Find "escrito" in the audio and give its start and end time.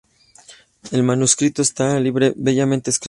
2.89-2.99